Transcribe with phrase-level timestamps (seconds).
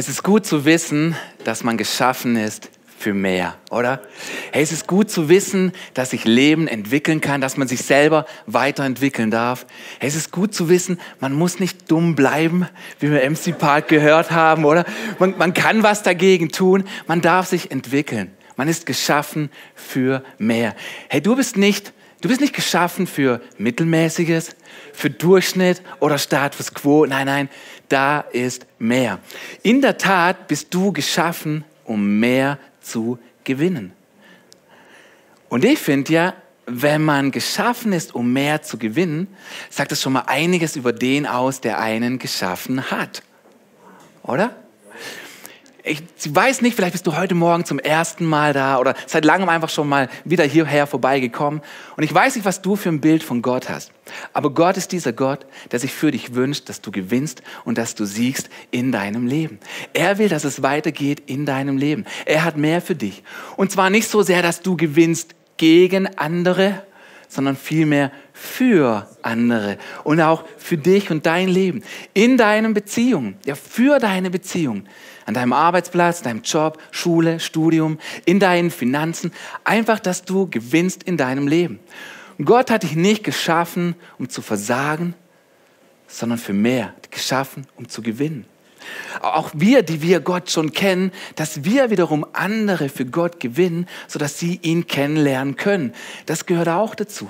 [0.00, 4.00] Es ist gut zu wissen, dass man geschaffen ist für mehr, oder?
[4.50, 8.24] Hey, es ist gut zu wissen, dass sich Leben entwickeln kann, dass man sich selber
[8.46, 9.66] weiterentwickeln darf.
[9.98, 12.66] Hey, es ist gut zu wissen, man muss nicht dumm bleiben,
[12.98, 14.86] wie wir MC Park gehört haben, oder?
[15.18, 18.30] Man, man kann was dagegen tun, man darf sich entwickeln.
[18.56, 20.74] Man ist geschaffen für mehr.
[21.10, 24.54] Hey, du bist nicht Du bist nicht geschaffen für Mittelmäßiges,
[24.92, 27.06] für Durchschnitt oder Status quo.
[27.06, 27.48] Nein, nein,
[27.88, 29.18] da ist mehr.
[29.62, 33.92] In der Tat bist du geschaffen, um mehr zu gewinnen.
[35.48, 36.34] Und ich finde ja,
[36.66, 39.26] wenn man geschaffen ist, um mehr zu gewinnen,
[39.70, 43.22] sagt das schon mal einiges über den aus, der einen geschaffen hat.
[44.22, 44.54] Oder?
[45.82, 49.48] Ich weiß nicht, vielleicht bist du heute Morgen zum ersten Mal da oder seit langem
[49.48, 51.62] einfach schon mal wieder hierher vorbeigekommen.
[51.96, 53.92] Und ich weiß nicht, was du für ein Bild von Gott hast.
[54.32, 57.94] Aber Gott ist dieser Gott, der sich für dich wünscht, dass du gewinnst und dass
[57.94, 59.58] du siegst in deinem Leben.
[59.92, 62.04] Er will, dass es weitergeht in deinem Leben.
[62.26, 63.22] Er hat mehr für dich.
[63.56, 66.84] Und zwar nicht so sehr, dass du gewinnst gegen andere,
[67.30, 73.54] sondern vielmehr für andere und auch für dich und dein Leben, in deinen Beziehungen, ja,
[73.54, 74.86] für deine Beziehungen
[75.26, 79.32] an deinem Arbeitsplatz, deinem Job, Schule, Studium, in deinen Finanzen.
[79.62, 81.78] Einfach, dass du gewinnst in deinem Leben.
[82.36, 85.14] Und Gott hat dich nicht geschaffen, um zu versagen,
[86.08, 88.44] sondern für mehr, geschaffen, um zu gewinnen.
[89.20, 94.38] Auch wir, die wir Gott schon kennen, dass wir wiederum andere für Gott gewinnen, sodass
[94.38, 95.92] sie ihn kennenlernen können.
[96.26, 97.26] Das gehört auch dazu.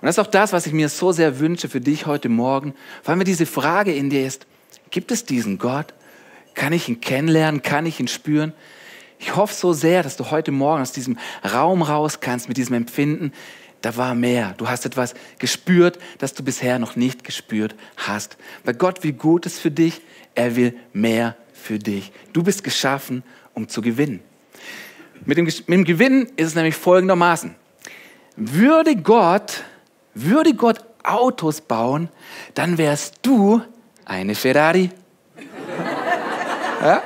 [0.00, 2.74] Und das ist auch das, was ich mir so sehr wünsche für dich heute Morgen,
[3.04, 4.46] weil mir diese Frage in dir ist,
[4.90, 5.94] gibt es diesen Gott?
[6.54, 7.62] Kann ich ihn kennenlernen?
[7.62, 8.52] Kann ich ihn spüren?
[9.18, 11.18] Ich hoffe so sehr, dass du heute Morgen aus diesem
[11.50, 13.32] Raum raus kannst mit diesem Empfinden.
[13.82, 14.54] Da war mehr.
[14.56, 18.36] Du hast etwas gespürt, das du bisher noch nicht gespürt hast.
[18.64, 20.00] Weil Gott will Gutes für dich.
[20.36, 22.12] Er will mehr für dich.
[22.32, 23.24] Du bist geschaffen,
[23.54, 24.20] um zu gewinnen.
[25.24, 27.56] Mit dem, mit dem Gewinnen ist es nämlich folgendermaßen.
[28.36, 29.64] Würde Gott,
[30.14, 32.08] würde Gott Autos bauen,
[32.54, 33.60] dann wärst du
[34.04, 34.90] eine Ferrari
[36.82, 37.02] ja?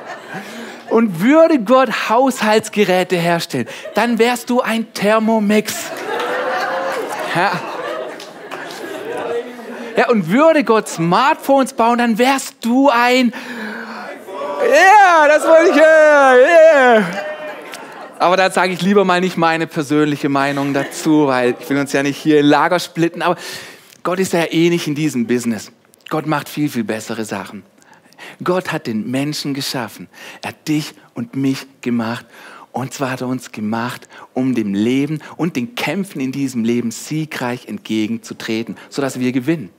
[0.89, 5.73] Und würde Gott Haushaltsgeräte herstellen, dann wärst du ein Thermomix.
[7.35, 7.70] Ja.
[9.97, 13.33] Ja, und würde Gott Smartphones bauen, dann wärst du ein.
[14.59, 16.39] Ja, yeah, das wollte ich hören.
[16.39, 17.03] Yeah.
[18.19, 21.91] Aber da sage ich lieber mal nicht meine persönliche Meinung dazu, weil ich will uns
[21.91, 23.23] ja nicht hier in Lager splitten.
[23.23, 23.35] Aber
[24.03, 25.71] Gott ist ja eh nicht in diesem Business.
[26.09, 27.63] Gott macht viel, viel bessere Sachen.
[28.43, 30.07] Gott hat den Menschen geschaffen.
[30.43, 32.27] Er hat dich und mich gemacht.
[32.71, 36.91] Und zwar hat er uns gemacht, um dem Leben und den Kämpfen in diesem Leben
[36.91, 39.71] siegreich entgegenzutreten, sodass wir gewinnen.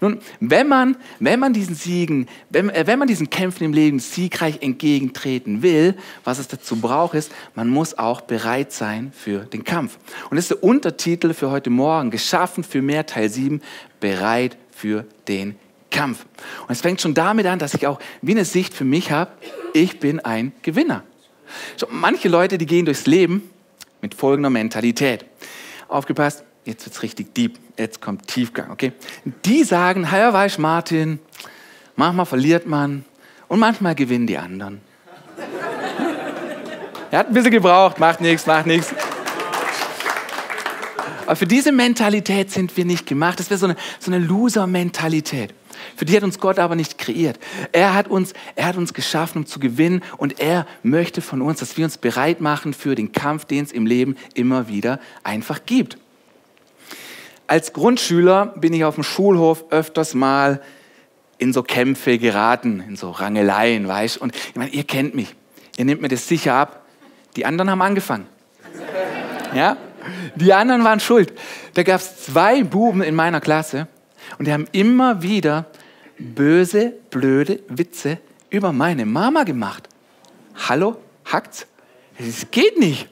[0.00, 3.98] Nun, wenn man, wenn man diesen Siegen, wenn, äh, wenn man diesen Kämpfen im Leben
[3.98, 5.94] siegreich entgegentreten will,
[6.24, 9.98] was es dazu braucht, ist, man muss auch bereit sein für den Kampf.
[10.30, 13.60] Und das ist der Untertitel für heute Morgen, geschaffen für mehr Teil 7,
[13.98, 15.56] bereit für den
[15.90, 16.26] Kampf.
[16.62, 19.32] Und es fängt schon damit an, dass ich auch wie eine Sicht für mich habe,
[19.72, 21.02] ich bin ein Gewinner.
[21.76, 23.50] So, manche Leute, die gehen durchs Leben
[24.00, 25.24] mit folgender Mentalität.
[25.88, 28.92] Aufgepasst, jetzt wird es richtig deep, jetzt kommt Tiefgang, okay?
[29.44, 31.18] Die sagen, ja, weiß Martin,
[31.96, 33.04] manchmal verliert man
[33.48, 34.80] und manchmal gewinnen die anderen.
[37.10, 38.94] er hat ein bisschen gebraucht, macht nichts, macht nichts.
[41.26, 43.38] Aber für diese Mentalität sind wir nicht gemacht.
[43.38, 45.52] Das wäre so eine, so eine Loser-Mentalität.
[45.94, 47.38] Für die hat uns Gott aber nicht kreiert.
[47.72, 51.60] Er hat uns, er hat uns geschaffen, um zu gewinnen und er möchte von uns,
[51.60, 55.60] dass wir uns bereit machen für den Kampf, den es im Leben immer wieder einfach
[55.66, 55.98] gibt.
[57.48, 60.62] Als Grundschüler bin ich auf dem Schulhof öfters mal
[61.38, 65.34] in so Kämpfe geraten, in so Rangeleien, weißt Und ich meine, ihr kennt mich.
[65.76, 66.84] Ihr nehmt mir das sicher ab.
[67.34, 68.26] Die anderen haben angefangen.
[69.54, 69.78] Ja?
[70.36, 71.32] Die anderen waren schuld.
[71.72, 73.88] Da gab es zwei Buben in meiner Klasse,
[74.36, 75.66] und die haben immer wieder
[76.18, 78.18] böse, blöde Witze
[78.50, 79.88] über meine Mama gemacht.
[80.68, 81.66] Hallo, hackt's?
[82.18, 83.08] Das geht nicht.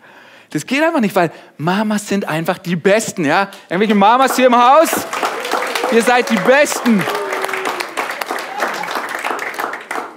[0.50, 3.50] Das geht einfach nicht, weil Mamas sind einfach die Besten, ja?
[3.68, 4.90] Irgendwelche Mamas hier im Haus,
[5.92, 7.02] ihr seid die Besten.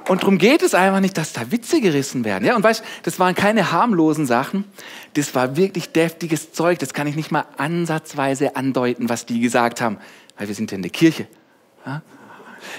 [0.08, 2.44] Und darum geht es einfach nicht, dass da Witze gerissen werden.
[2.44, 4.66] Ja, und weißt, das waren keine harmlosen Sachen.
[5.14, 6.80] Das war wirklich deftiges Zeug.
[6.80, 10.00] Das kann ich nicht mal ansatzweise andeuten, was die gesagt haben
[10.40, 11.28] weil wir sind ja in der Kirche.
[11.86, 12.02] Ja?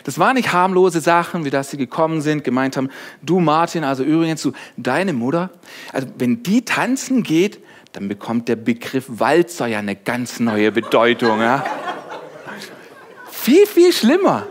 [0.05, 2.91] Das waren nicht harmlose Sachen, wie dass sie gekommen sind, gemeint haben,
[3.23, 5.51] du Martin, also übrigens, du, deine Mutter,
[5.93, 7.61] also wenn die tanzen geht,
[7.93, 11.41] dann bekommt der Begriff Walzer ja eine ganz neue Bedeutung.
[11.41, 11.65] Ja?
[13.41, 14.47] viel, viel schlimmer.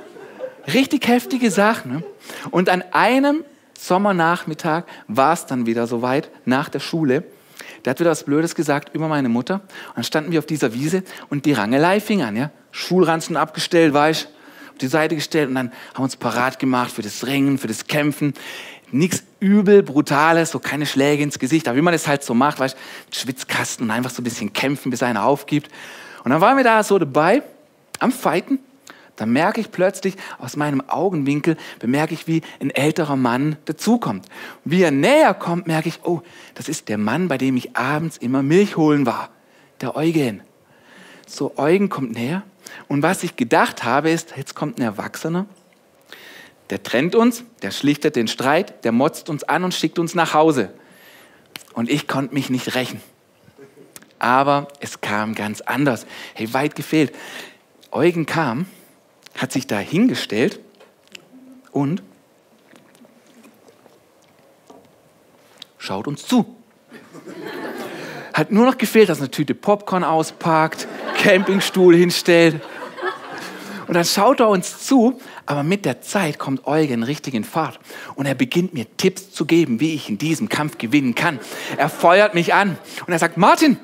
[0.74, 1.94] Richtig heftige Sachen.
[1.94, 2.04] Ne?
[2.52, 3.44] Und an einem,
[3.78, 7.24] Sommernachmittag war es dann wieder soweit, nach der Schule.
[7.86, 9.56] Der hat wieder was Blödes gesagt über meine Mutter.
[9.90, 12.36] Und dann standen wir auf dieser Wiese und die Rangelei fing an.
[12.36, 12.52] Ja?
[12.72, 14.34] Schulranzen abgestellt, weißt auf
[14.82, 17.88] die Seite gestellt und dann haben wir uns parat gemacht für das Ringen, für das
[17.88, 18.34] Kämpfen.
[18.92, 22.60] Nichts übel, brutales, so keine Schläge ins Gesicht, aber wie man das halt so macht,
[22.60, 25.70] weißt du, Schwitzkasten und einfach so ein bisschen kämpfen, bis einer aufgibt.
[26.24, 27.44] Und dann waren wir da so dabei,
[28.00, 28.60] am Fighten.
[29.16, 34.26] Da merke ich plötzlich aus meinem Augenwinkel, bemerke ich, wie ein älterer Mann dazukommt.
[34.64, 36.22] Wie er näher kommt, merke ich, oh,
[36.56, 39.30] das ist der Mann, bei dem ich abends immer Milch holen war.
[39.82, 40.42] Der Eugen.
[41.30, 42.42] So, Eugen kommt näher.
[42.88, 45.46] Und was ich gedacht habe, ist, jetzt kommt ein Erwachsener,
[46.72, 50.34] der trennt uns, der schlichtet den Streit, der motzt uns an und schickt uns nach
[50.34, 50.74] Hause.
[51.74, 53.00] Und ich konnte mich nicht rächen.
[54.18, 56.08] Aber es kam ganz anders.
[56.34, 57.14] Hey, weit gefehlt.
[57.92, 58.66] Eugen kam
[59.36, 60.60] hat sich da hingestellt
[61.72, 62.02] und
[65.78, 66.56] schaut uns zu.
[68.34, 70.88] Hat nur noch gefehlt, dass eine Tüte Popcorn auspackt,
[71.20, 72.62] Campingstuhl hinstellt.
[73.88, 77.80] Und dann schaut er uns zu, aber mit der Zeit kommt Eugen richtig in Fahrt.
[78.16, 81.40] Und er beginnt mir Tipps zu geben, wie ich in diesem Kampf gewinnen kann.
[81.76, 83.78] Er feuert mich an und er sagt, Martin,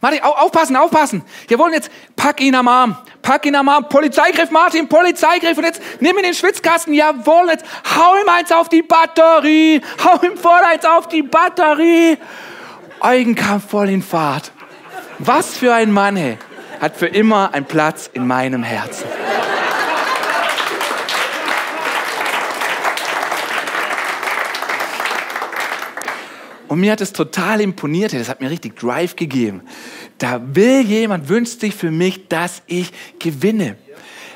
[0.00, 1.22] Martin, aufpassen, aufpassen.
[1.48, 2.96] Jawohl, jetzt pack ihn am Arm.
[3.22, 3.88] Pack ihn am Arm.
[3.88, 5.56] Polizeigriff, Martin, Polizeigriff.
[5.56, 6.92] Und jetzt nimm ihn in den Schwitzkasten.
[6.92, 7.64] Jawohl, jetzt
[7.96, 9.80] hau ihm eins auf die Batterie.
[10.04, 12.18] Hau ihm voll eins auf die Batterie.
[13.00, 14.52] Eugen kam voll in Fahrt.
[15.20, 16.36] Was für ein Mann, hey.
[16.82, 19.06] Hat für immer einen Platz in meinem Herzen.
[26.66, 29.62] Und mir hat es total imponiert, das hat mir richtig Drive gegeben.
[30.18, 32.90] Da will jemand, wünscht sich für mich, dass ich
[33.20, 33.76] gewinne.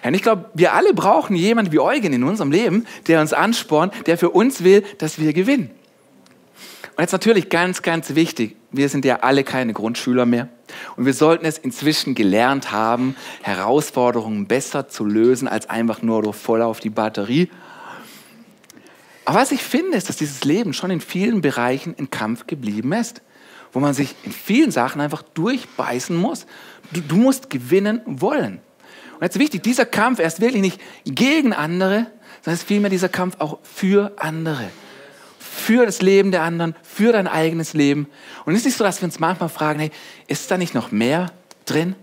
[0.04, 3.92] Und ich glaube, wir alle brauchen jemanden wie Eugen in unserem Leben, der uns anspornt,
[4.06, 5.70] der für uns will, dass wir gewinnen.
[6.94, 10.48] Und jetzt natürlich ganz, ganz wichtig, wir sind ja alle keine Grundschüler mehr.
[10.96, 16.62] Und wir sollten es inzwischen gelernt haben, Herausforderungen besser zu lösen, als einfach nur voll
[16.62, 17.50] auf die Batterie
[19.26, 22.92] aber was ich finde, ist, dass dieses Leben schon in vielen Bereichen ein Kampf geblieben
[22.92, 23.22] ist,
[23.72, 26.46] wo man sich in vielen Sachen einfach durchbeißen muss.
[26.92, 28.60] Du, du musst gewinnen wollen.
[29.14, 32.06] Und jetzt wichtig, dieser Kampf, er ist wirklich nicht gegen andere,
[32.42, 34.70] sondern es ist vielmehr dieser Kampf auch für andere.
[35.56, 38.08] Für das Leben der anderen, für dein eigenes Leben.
[38.44, 39.90] Und es ist nicht so, dass wir uns manchmal fragen, hey,
[40.28, 41.32] ist da nicht noch mehr
[41.64, 41.96] drin?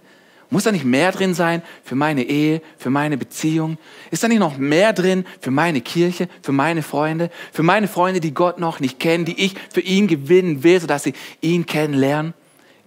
[0.49, 3.77] Muss da nicht mehr drin sein für meine Ehe, für meine Beziehung?
[4.09, 8.19] Ist da nicht noch mehr drin für meine Kirche, für meine Freunde, für meine Freunde,
[8.19, 12.33] die Gott noch nicht kennen, die ich für ihn gewinnen will, sodass sie ihn kennenlernen?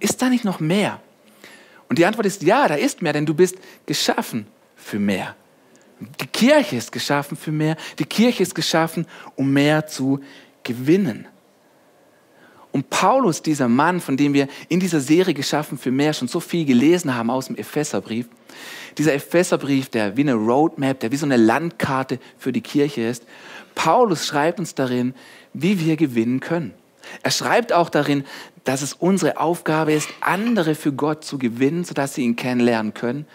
[0.01, 1.01] Ist da nicht noch mehr?
[1.89, 5.37] Und die Antwort ist ja, da ist mehr, denn du bist geschaffen für mehr.
[6.21, 7.77] Die Kirche ist geschaffen für mehr.
[7.99, 10.21] Die Kirche ist geschaffen, um mehr zu
[10.67, 11.27] gewinnen.
[12.73, 16.41] Und Paulus, dieser Mann, von dem wir in dieser Serie geschaffen für mehr schon so
[16.41, 18.27] viel gelesen haben aus dem Epheserbrief,
[18.99, 23.25] dieser Epheserbrief, der wie eine Roadmap, der wie so eine Landkarte für die Kirche ist,
[23.75, 25.15] Paulus schreibt uns darin,
[25.55, 26.75] wie wir gewinnen können.
[27.23, 28.25] Er schreibt auch darin,
[28.65, 33.27] dass es unsere Aufgabe ist, andere für Gott zu gewinnen, sodass sie ihn kennenlernen können.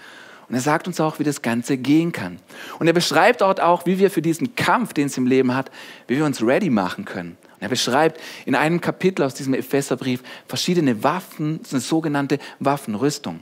[0.52, 2.38] Und er sagt uns auch, wie das Ganze gehen kann.
[2.78, 5.72] Und er beschreibt dort auch, wie wir für diesen Kampf, den es im Leben hat,
[6.08, 7.38] wie wir uns ready machen können.
[7.62, 13.40] Er beschreibt in einem Kapitel aus diesem Epheserbrief verschiedene Waffen, eine sogenannte Waffenrüstung.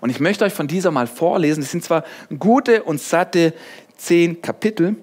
[0.00, 1.62] Und ich möchte euch von dieser mal vorlesen.
[1.62, 2.02] Es sind zwar
[2.40, 3.54] gute und satte
[3.96, 4.96] zehn Kapitel,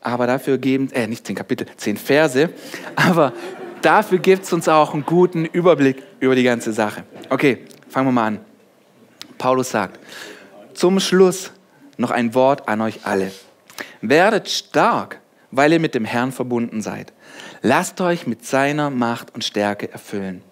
[0.00, 2.48] aber dafür geben, äh, nicht zehn Kapitel, zehn Verse,
[2.96, 3.34] aber
[3.82, 7.04] dafür gibt es uns auch einen guten Überblick über die ganze Sache.
[7.28, 7.58] Okay,
[7.90, 8.40] fangen wir mal an.
[9.36, 9.98] Paulus sagt,
[10.74, 11.52] zum Schluss
[11.96, 13.32] noch ein Wort an euch alle.
[14.00, 17.12] Werdet stark, weil ihr mit dem Herrn verbunden seid.
[17.62, 20.42] Lasst euch mit seiner Macht und Stärke erfüllen.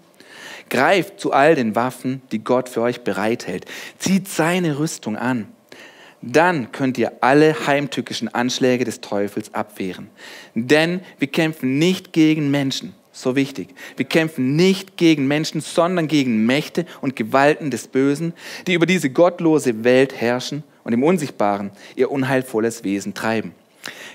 [0.69, 3.67] Greift zu all den Waffen, die Gott für euch bereithält.
[3.99, 5.49] Zieht seine Rüstung an.
[6.23, 10.11] Dann könnt ihr alle heimtückischen Anschläge des Teufels abwehren.
[10.55, 13.69] Denn wir kämpfen nicht gegen Menschen, so wichtig.
[13.97, 18.35] Wir kämpfen nicht gegen Menschen, sondern gegen Mächte und Gewalten des Bösen,
[18.67, 23.53] die über diese gottlose Welt herrschen und im Unsichtbaren ihr unheilvolles Wesen treiben.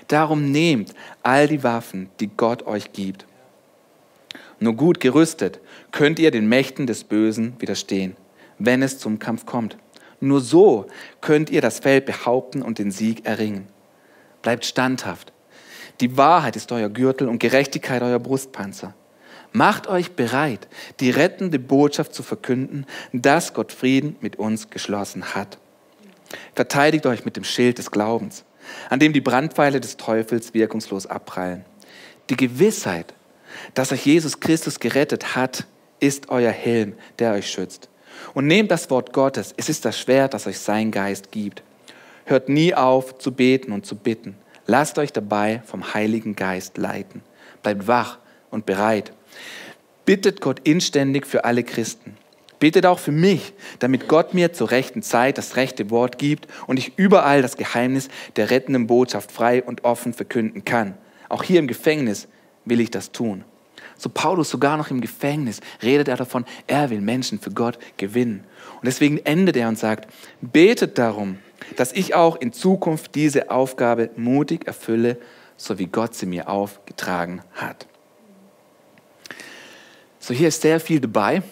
[0.08, 3.26] Darum nehmt all die Waffen, die Gott euch gibt.
[4.58, 5.60] Nur gut gerüstet
[5.90, 8.16] könnt ihr den Mächten des Bösen widerstehen,
[8.58, 9.76] wenn es zum Kampf kommt.
[10.20, 10.86] Nur so
[11.20, 13.66] könnt ihr das Feld behaupten und den Sieg erringen.
[14.40, 15.32] Bleibt standhaft.
[16.00, 18.94] Die Wahrheit ist euer Gürtel und Gerechtigkeit euer Brustpanzer.
[19.52, 20.68] Macht euch bereit,
[21.00, 25.58] die rettende Botschaft zu verkünden, dass Gott Frieden mit uns geschlossen hat.
[26.54, 28.44] Verteidigt euch mit dem Schild des Glaubens
[28.88, 31.64] an dem die Brandpfeile des Teufels wirkungslos abprallen.
[32.30, 33.14] Die Gewissheit,
[33.74, 35.66] dass euch Jesus Christus gerettet hat,
[36.00, 37.88] ist euer Helm, der euch schützt.
[38.34, 41.62] Und nehmt das Wort Gottes, es ist das Schwert, das euch sein Geist gibt.
[42.24, 44.36] Hört nie auf zu beten und zu bitten.
[44.66, 47.22] Lasst euch dabei vom Heiligen Geist leiten.
[47.62, 48.18] Bleibt wach
[48.50, 49.12] und bereit.
[50.04, 52.16] Bittet Gott inständig für alle Christen.
[52.58, 56.78] Betet auch für mich, damit Gott mir zur rechten Zeit das rechte Wort gibt und
[56.78, 60.94] ich überall das Geheimnis der rettenden Botschaft frei und offen verkünden kann.
[61.28, 62.28] Auch hier im Gefängnis
[62.64, 63.44] will ich das tun.
[63.98, 68.44] So Paulus sogar noch im Gefängnis redet er davon, er will Menschen für Gott gewinnen.
[68.74, 71.38] Und deswegen endet er und sagt, betet darum,
[71.76, 75.18] dass ich auch in Zukunft diese Aufgabe mutig erfülle,
[75.56, 77.86] so wie Gott sie mir aufgetragen hat.
[80.18, 81.42] So hier ist sehr viel dabei.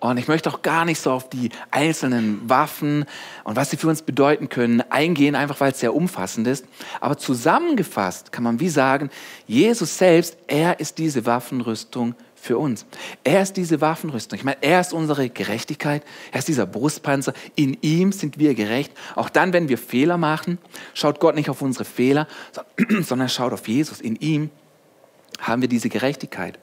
[0.00, 3.04] Und ich möchte auch gar nicht so auf die einzelnen Waffen
[3.44, 6.66] und was sie für uns bedeuten können eingehen, einfach weil es sehr umfassend ist.
[7.00, 9.10] Aber zusammengefasst kann man wie sagen,
[9.46, 12.86] Jesus selbst, er ist diese Waffenrüstung für uns.
[13.22, 14.36] Er ist diese Waffenrüstung.
[14.36, 16.02] Ich meine, er ist unsere Gerechtigkeit.
[16.32, 17.34] Er ist dieser Brustpanzer.
[17.54, 18.92] In ihm sind wir gerecht.
[19.14, 20.58] Auch dann, wenn wir Fehler machen,
[20.92, 22.26] schaut Gott nicht auf unsere Fehler,
[23.02, 24.00] sondern schaut auf Jesus.
[24.00, 24.50] In ihm
[25.38, 26.58] haben wir diese Gerechtigkeit.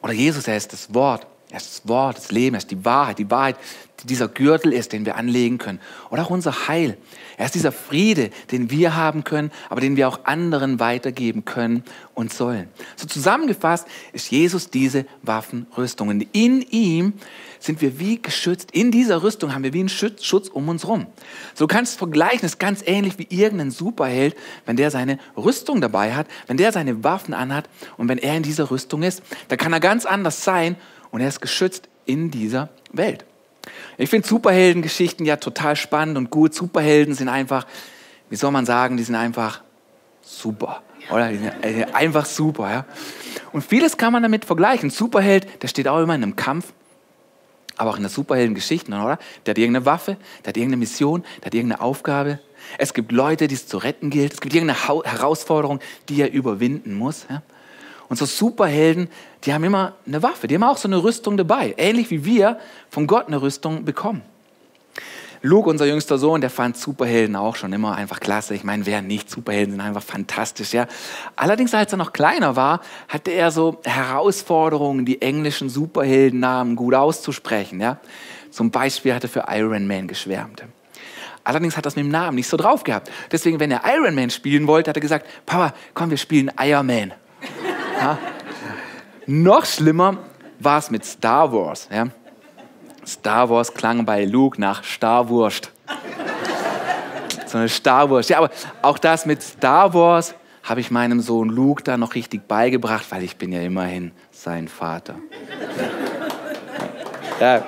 [0.00, 1.26] Oder Jesus, er ist das Wort.
[1.54, 3.54] Er ist das Wort, das Leben, er ist die Wahrheit, die Wahrheit,
[4.02, 5.78] die dieser Gürtel ist, den wir anlegen können.
[6.10, 6.98] Oder auch unser Heil.
[7.36, 11.84] Er ist dieser Friede, den wir haben können, aber den wir auch anderen weitergeben können
[12.12, 12.68] und sollen.
[12.96, 16.08] So zusammengefasst ist Jesus diese Waffenrüstung.
[16.08, 17.12] Und in ihm
[17.60, 18.72] sind wir wie geschützt.
[18.72, 21.06] In dieser Rüstung haben wir wie einen Schutz um uns rum.
[21.54, 24.34] So kannst du es vergleichen, ist ganz ähnlich wie irgendein Superheld,
[24.66, 28.42] wenn der seine Rüstung dabei hat, wenn der seine Waffen anhat und wenn er in
[28.42, 30.74] dieser Rüstung ist, dann kann er ganz anders sein
[31.14, 33.24] und er ist geschützt in dieser Welt.
[33.98, 36.54] Ich finde Superheldengeschichten ja total spannend und gut.
[36.54, 37.68] Superhelden sind einfach,
[38.30, 39.62] wie soll man sagen, die sind einfach
[40.22, 40.82] super.
[41.12, 41.30] Oder?
[41.30, 42.68] Äh, einfach super.
[42.68, 42.84] Ja?
[43.52, 44.88] Und vieles kann man damit vergleichen.
[44.88, 46.72] Ein Superheld, der steht auch immer in einem Kampf
[47.76, 49.18] aber auch in der Superheldengeschichten, oder?
[49.44, 52.38] Der hat irgendeine Waffe, der hat irgendeine Mission, der hat irgendeine Aufgabe.
[52.78, 54.34] Es gibt Leute, die es zu retten gilt.
[54.34, 57.26] Es gibt irgendeine Herausforderung, die er überwinden muss.
[57.28, 57.42] Ja?
[58.08, 59.08] Und so Superhelden,
[59.44, 61.74] die haben immer eine Waffe, die haben auch so eine Rüstung dabei.
[61.76, 62.58] Ähnlich wie wir
[62.90, 64.22] von Gott eine Rüstung bekommen.
[65.46, 68.54] Luke, unser jüngster Sohn, der fand Superhelden auch schon immer einfach klasse.
[68.54, 69.28] Ich meine, wer nicht?
[69.28, 70.86] Superhelden sind einfach fantastisch, ja.
[71.36, 77.78] Allerdings, als er noch kleiner war, hatte er so Herausforderungen, die englischen Superheldennamen gut auszusprechen,
[77.78, 77.98] ja.
[78.50, 80.62] Zum Beispiel hat er für Iron Man geschwärmt.
[81.44, 83.10] Allerdings hat er es mit dem Namen nicht so drauf gehabt.
[83.30, 86.86] Deswegen, wenn er Iron Man spielen wollte, hat er gesagt, Papa, komm, wir spielen Iron
[86.86, 87.12] Man.
[88.00, 88.18] Ja?
[89.26, 90.18] Noch schlimmer
[90.58, 91.88] war es mit Star Wars.
[91.90, 92.06] Ja?
[93.06, 95.70] Star Wars klang bei Luke nach Starwurst.
[97.46, 98.30] so eine Starwurst.
[98.30, 98.50] Ja, aber
[98.82, 103.22] auch das mit Star Wars habe ich meinem Sohn Luke da noch richtig beigebracht, weil
[103.22, 105.16] ich bin ja immerhin sein Vater.
[107.40, 107.64] Ja,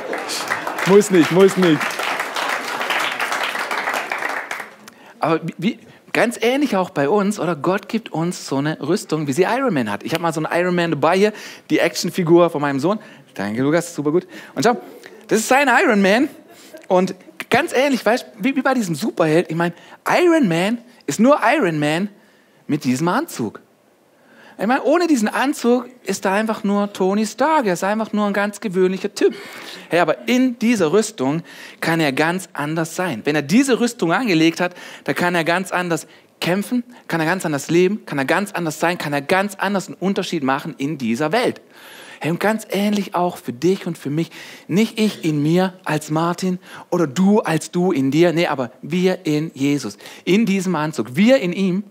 [0.87, 1.81] muss nicht, muss nicht.
[5.19, 5.79] Aber wie,
[6.17, 9.75] ganz ähnlich auch bei uns, oder Gott gibt uns so eine Rüstung, wie sie Iron
[9.75, 10.03] Man hat.
[10.03, 11.33] Ich habe mal so einen Iron Man dabei hier,
[11.69, 12.99] die Actionfigur von meinem Sohn.
[13.35, 14.27] Danke, Lukas, super gut.
[14.55, 14.81] Und schau,
[15.29, 16.31] das ist sein Iron Man.
[16.89, 17.15] Und
[17.51, 19.51] ganz ähnlich, weißt du, wie, wie bei diesem Superheld.
[19.51, 19.75] Ich meine,
[20.09, 22.09] Iron Man ist nur Iron Man
[22.67, 23.61] mit diesem Anzug.
[24.59, 27.67] Ich meine, ohne diesen Anzug ist da einfach nur Tony Stark.
[27.67, 29.35] Er ist einfach nur ein ganz gewöhnlicher Typ.
[29.91, 31.43] Hey, aber in dieser Rüstung
[31.81, 33.21] kann er ganz anders sein.
[33.25, 36.07] Wenn er diese Rüstung angelegt hat, dann kann er ganz anders
[36.41, 39.89] kämpfen, kann er ganz anders leben, kann er ganz anders sein, kann er ganz anders
[39.89, 41.61] einen Unterschied machen in dieser Welt.
[42.21, 44.31] Hey, und ganz ähnlich auch für dich und für mich.
[44.69, 46.59] Nicht ich in mir als Martin
[46.91, 48.33] oder du als du in dir.
[48.33, 49.99] Nee, aber wir in Jesus.
[50.25, 51.15] In diesem Anzug.
[51.15, 51.85] Wir in ihm.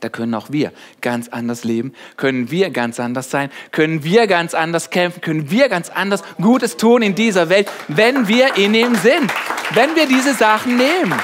[0.00, 4.54] Da können auch wir ganz anders leben, können wir ganz anders sein, können wir ganz
[4.54, 8.94] anders kämpfen, können wir ganz anders Gutes tun in dieser Welt, wenn wir in ihm
[8.94, 9.32] sind,
[9.74, 11.14] wenn wir diese Sachen nehmen.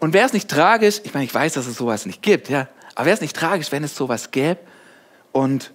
[0.00, 2.68] Und wäre es nicht tragisch, ich meine, ich weiß, dass es sowas nicht gibt, ja,
[2.94, 4.60] aber wäre es nicht tragisch, wenn es sowas gäbe,
[5.32, 5.72] und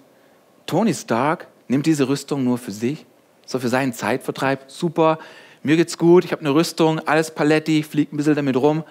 [0.66, 3.06] Tony Stark nimmt diese Rüstung nur für sich,
[3.46, 4.64] so für seinen Zeitvertreib.
[4.70, 5.18] Super,
[5.62, 8.84] mir geht's gut, ich habe eine Rüstung, alles Paletti, fliegt ein bisschen damit rum.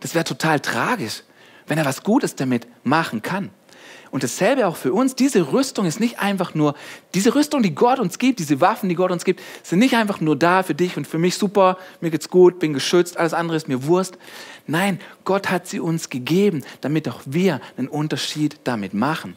[0.00, 1.22] Das wäre total tragisch,
[1.66, 3.50] wenn er was Gutes damit machen kann.
[4.10, 5.16] Und dasselbe auch für uns.
[5.16, 6.74] Diese Rüstung ist nicht einfach nur,
[7.14, 10.20] diese Rüstung, die Gott uns gibt, diese Waffen, die Gott uns gibt, sind nicht einfach
[10.20, 13.56] nur da für dich und für mich super, mir geht's gut, bin geschützt, alles andere
[13.56, 14.16] ist mir Wurst.
[14.66, 19.36] Nein, Gott hat sie uns gegeben, damit auch wir einen Unterschied damit machen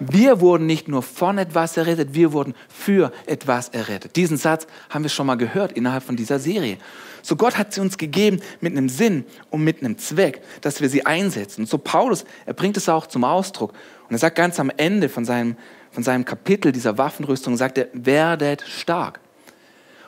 [0.00, 4.16] Wir wurden nicht nur von etwas errettet, wir wurden für etwas errettet.
[4.16, 6.78] Diesen Satz haben wir schon mal gehört innerhalb von dieser Serie.
[7.20, 10.88] So Gott hat sie uns gegeben mit einem Sinn und mit einem Zweck, dass wir
[10.88, 11.62] sie einsetzen.
[11.62, 13.72] Und so Paulus, er bringt es auch zum Ausdruck.
[14.08, 15.56] Und er sagt ganz am Ende von seinem,
[15.90, 19.20] von seinem Kapitel dieser Waffenrüstung, sagt er, werdet stark.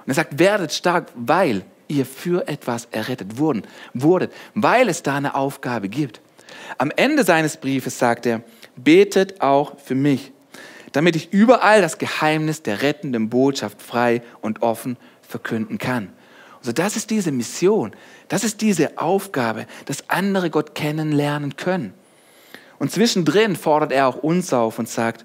[0.07, 5.17] Und er sagt, werdet stark, weil ihr für etwas errettet wurden, wurdet, weil es da
[5.17, 6.23] eine Aufgabe gibt.
[6.79, 8.43] Am Ende seines Briefes sagt er,
[8.77, 10.33] betet auch für mich,
[10.93, 16.13] damit ich überall das Geheimnis der rettenden Botschaft frei und offen verkünden kann.
[16.59, 17.93] Also das ist diese Mission,
[18.29, 21.93] das ist diese Aufgabe, dass andere Gott kennenlernen können.
[22.79, 25.25] Und zwischendrin fordert er auch uns auf und sagt,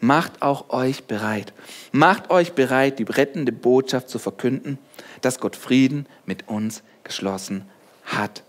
[0.00, 1.52] macht auch euch bereit.
[1.92, 4.78] Macht euch bereit, die rettende Botschaft zu verkünden,
[5.20, 7.64] dass Gott Frieden mit uns geschlossen
[8.04, 8.42] hat.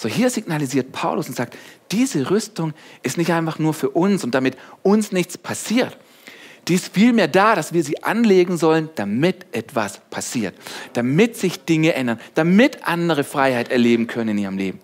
[0.00, 1.58] So hier signalisiert Paulus und sagt,
[1.92, 5.98] diese Rüstung ist nicht einfach nur für uns und damit uns nichts passiert.
[6.68, 10.54] Die ist vielmehr da, dass wir sie anlegen sollen, damit etwas passiert,
[10.94, 14.80] damit sich Dinge ändern, damit andere Freiheit erleben können in ihrem Leben.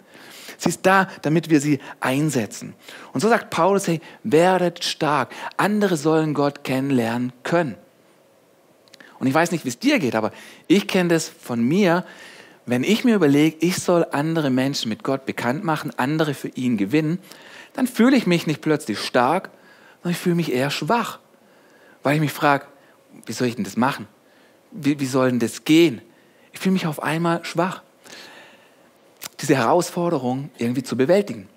[0.58, 2.75] Sie ist da, damit wir sie einsetzen.
[3.14, 5.32] Und so sagt Paulus, hey, werdet stark.
[5.56, 7.76] Andere sollen Gott kennenlernen können.
[9.18, 10.30] Und ich weiß nicht, wie es dir geht, aber
[10.66, 12.04] ich kenne das von mir,
[12.66, 16.76] wenn ich mir überlege, ich soll andere Menschen mit Gott bekannt machen, andere für ihn
[16.76, 17.20] gewinnen,
[17.75, 19.50] dann fühle ich mich nicht plötzlich stark,
[20.02, 21.20] sondern ich fühle mich eher schwach.
[22.02, 22.66] Weil ich mich frage,
[23.25, 24.08] wie soll ich denn das machen?
[24.73, 26.02] Wie, wie soll denn das gehen?
[26.52, 27.82] Ich fühle mich auf einmal schwach.
[29.40, 31.49] Diese Herausforderung irgendwie zu bewältigen.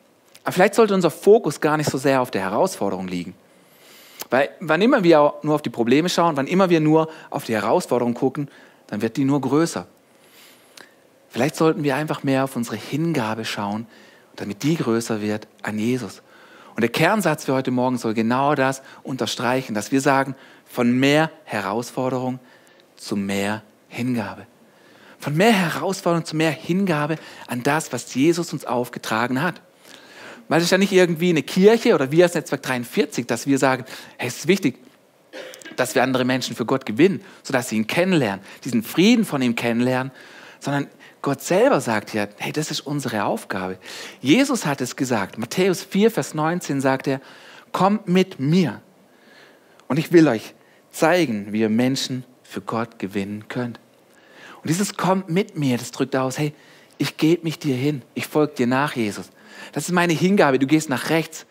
[0.44, 3.34] Aber vielleicht sollte unser Fokus gar nicht so sehr auf der Herausforderung liegen.
[4.30, 7.56] Weil wann immer wir nur auf die Probleme schauen, wann immer wir nur auf die
[7.56, 8.50] Herausforderung gucken,
[8.88, 9.88] dann wird die nur größer.
[11.30, 13.88] Vielleicht sollten wir einfach mehr auf unsere Hingabe schauen,
[14.36, 16.22] damit die größer wird an Jesus.
[16.76, 21.30] Und der Kernsatz für heute Morgen soll genau das unterstreichen, dass wir sagen, von mehr
[21.44, 22.40] Herausforderung
[22.96, 24.46] zu mehr Hingabe.
[25.20, 29.62] Von mehr Herausforderung zu mehr Hingabe an das, was Jesus uns aufgetragen hat.
[30.48, 33.58] Weil es ist ja nicht irgendwie eine Kirche oder wir als Netzwerk 43, dass wir
[33.58, 33.84] sagen,
[34.18, 34.80] hey, es ist wichtig,
[35.76, 39.56] dass wir andere Menschen für Gott gewinnen, sodass sie ihn kennenlernen, diesen Frieden von ihm
[39.56, 40.12] kennenlernen,
[40.60, 40.88] sondern
[41.21, 43.77] Gott selber sagt ja, hey, das ist unsere Aufgabe.
[44.21, 45.38] Jesus hat es gesagt.
[45.38, 47.19] Matthäus 4, Vers 19 sagt er,
[47.71, 48.82] kommt mit mir.
[49.88, 50.53] Und ich will euch
[50.91, 53.79] zeigen, wie ihr Menschen für Gott gewinnen könnt.
[54.62, 56.53] Und dieses kommt mit mir, das drückt aus, hey,
[56.97, 59.29] ich gebe mich dir hin, ich folge dir nach, Jesus.
[59.71, 60.60] Das ist meine Hingabe.
[60.60, 61.45] Du gehst nach rechts,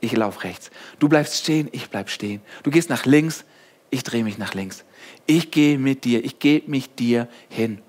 [0.00, 0.70] ich laufe rechts.
[0.98, 2.40] Du bleibst stehen, ich bleib stehen.
[2.62, 3.44] Du gehst nach links,
[3.90, 4.84] ich drehe mich nach links.
[5.26, 7.80] Ich gehe mit dir, ich gebe mich dir hin.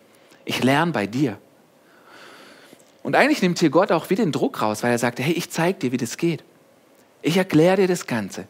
[0.45, 1.38] Ich lerne bei dir.
[3.03, 5.49] Und eigentlich nimmt hier Gott auch wieder den Druck raus, weil er sagt, hey, ich
[5.51, 6.43] zeige dir, wie das geht.
[7.21, 8.47] Ich erkläre dir das Ganze.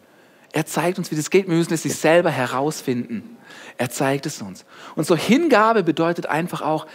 [0.52, 1.48] Er zeigt uns, wie das geht.
[1.48, 3.38] Wir müssen es sich selber herausfinden.
[3.78, 4.66] Er zeigt es uns.
[4.96, 6.88] Und so Hingabe bedeutet einfach auch,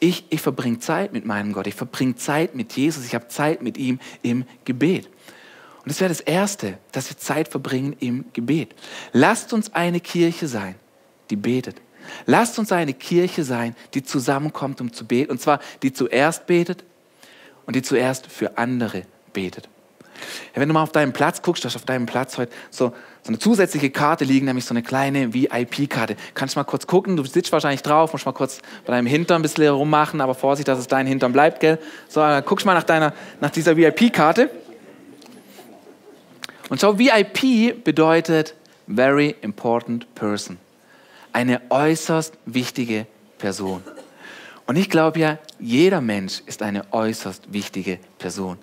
[0.00, 1.66] ich, ich verbringe Zeit mit meinem Gott.
[1.66, 3.04] Ich verbringe Zeit mit Jesus.
[3.04, 5.06] Ich habe Zeit mit ihm im Gebet.
[5.06, 8.74] Und das wäre das Erste, dass wir Zeit verbringen im Gebet.
[9.12, 10.74] Lasst uns eine Kirche sein,
[11.28, 11.80] die betet.
[12.26, 15.30] Lasst uns eine Kirche sein, die zusammenkommt, um zu beten.
[15.30, 16.84] Und zwar die zuerst betet
[17.66, 19.68] und die zuerst für andere betet.
[20.54, 23.28] Wenn du mal auf deinem Platz guckst, hast du auf deinem Platz heute so, so
[23.28, 26.16] eine zusätzliche Karte liegen, nämlich so eine kleine VIP-Karte.
[26.34, 29.40] Kannst du mal kurz gucken, du sitzt wahrscheinlich drauf, musst mal kurz bei deinem Hintern
[29.40, 31.78] ein bisschen rummachen, aber Vorsicht, dass es dein Hintern bleibt, gell?
[32.08, 34.50] So, guckst mal nach, deiner, nach dieser VIP-Karte.
[36.68, 38.54] Und schau, VIP bedeutet
[38.86, 40.58] Very Important Person
[41.34, 43.82] eine äußerst wichtige Person.
[44.66, 48.56] Und ich glaube ja, jeder Mensch ist eine äußerst wichtige Person.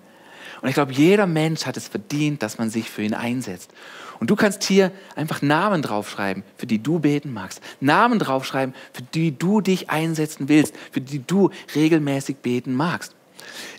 [0.62, 3.72] Und ich glaube, jeder Mensch hat es verdient, dass man sich für ihn einsetzt.
[4.20, 7.62] Und du kannst hier einfach Namen draufschreiben, für die du beten magst.
[7.80, 13.16] Namen draufschreiben, für die du dich einsetzen willst, für die du regelmäßig beten magst.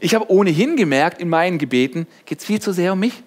[0.00, 3.22] Ich habe ohnehin gemerkt, in meinen Gebeten geht es viel zu sehr um mich.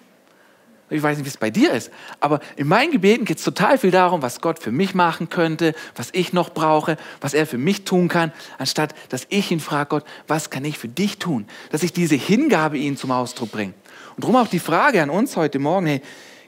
[0.88, 3.76] Ich weiß nicht, wie es bei dir ist, aber in meinen Gebeten geht es total
[3.76, 7.58] viel darum, was Gott für mich machen könnte, was ich noch brauche, was er für
[7.58, 11.46] mich tun kann, anstatt dass ich ihn frage, Gott, was kann ich für dich tun?
[11.72, 13.74] Dass ich diese Hingabe ihm zum Ausdruck bringe.
[14.14, 16.02] Und darum auch die Frage an uns heute Morgen, hey,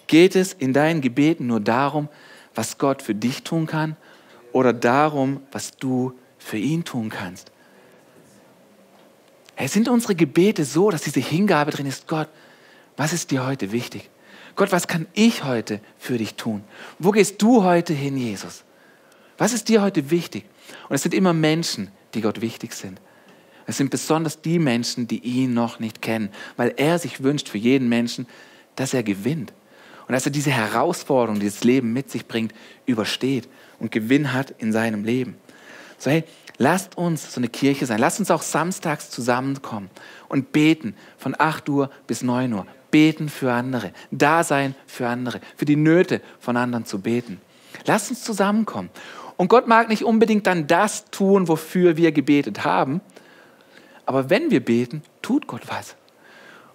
[0.07, 2.09] geht es in deinen Gebeten nur darum,
[2.55, 3.97] was Gott für dich tun kann
[4.53, 7.51] oder darum, was du für ihn tun kannst?
[9.57, 12.29] Hey, sind unsere Gebete so, dass diese Hingabe drin ist, Gott,
[12.97, 14.09] was ist dir heute wichtig?
[14.59, 16.65] Gott, was kann ich heute für dich tun?
[16.99, 18.65] Wo gehst du heute hin, Jesus?
[19.39, 20.47] Was ist dir heute wichtig?
[20.89, 23.01] Und es sind immer Menschen, die Gott wichtig sind.
[23.67, 27.59] Es sind besonders die Menschen, die ihn noch nicht kennen, weil er sich wünscht für
[27.59, 28.27] jeden Menschen,
[28.75, 29.53] dass er gewinnt.
[30.09, 32.53] und dass er diese Herausforderung, die das Leben mit sich bringt,
[32.85, 35.37] übersteht und Gewinn hat in seinem Leben.
[35.99, 36.25] So, hey,
[36.57, 38.01] lasst uns so eine Kirche sein.
[38.01, 39.89] Lasst uns auch samstags zusammenkommen
[40.29, 42.67] und beten von 8 Uhr bis 9 Uhr.
[42.91, 47.41] Beten für andere, da sein für andere, für die Nöte von anderen zu beten.
[47.87, 48.91] Lasst uns zusammenkommen.
[49.37, 53.01] Und Gott mag nicht unbedingt dann das tun, wofür wir gebetet haben,
[54.09, 55.95] aber wenn wir beten, tut Gott was.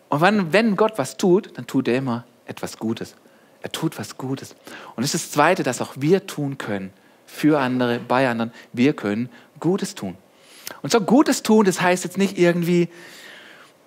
[0.08, 3.16] Und wenn, wenn Gott was tut, dann tut er immer etwas Gutes.
[3.64, 4.56] Er tut was Gutes.
[4.96, 6.94] Und das ist das Zweite, dass auch wir tun können
[7.26, 8.52] für andere, bei anderen.
[8.72, 10.16] Wir können Gutes tun.
[10.84, 12.88] Und so Gutes tun, das heißt jetzt nicht irgendwie,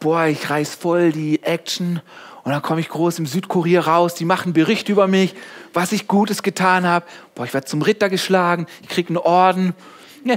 [0.00, 2.00] boah, ich reiß voll die Action
[2.44, 5.34] und dann komme ich groß im Südkorea raus, die machen Bericht über mich,
[5.72, 7.04] was ich Gutes getan habe.
[7.34, 9.74] Boah, ich werde zum Ritter geschlagen, ich kriege einen Orden.
[10.24, 10.36] Ja,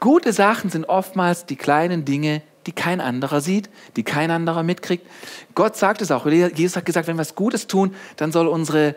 [0.00, 5.06] gute Sachen sind oftmals die kleinen Dinge, die kein anderer sieht, die kein anderer mitkriegt.
[5.54, 6.26] Gott sagt es auch.
[6.26, 8.94] Jesus hat gesagt, wenn wir was Gutes tun, dann soll unsere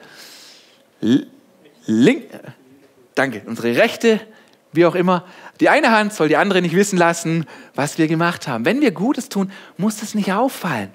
[1.86, 2.24] Link,
[3.16, 4.20] danke, unsere rechte,
[4.78, 5.26] wie auch immer,
[5.60, 8.64] die eine Hand soll die andere nicht wissen lassen, was wir gemacht haben.
[8.64, 10.90] Wenn wir Gutes tun, muss das nicht auffallen.